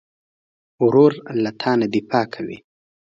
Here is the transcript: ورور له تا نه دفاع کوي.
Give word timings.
ورور 0.85 1.11
له 1.43 1.51
تا 1.61 1.71
نه 1.79 1.87
دفاع 1.95 2.25
کوي. 2.33 2.57